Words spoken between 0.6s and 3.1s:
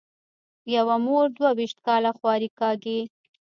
یوه مور دوه وېشت کاله خواري کاږي.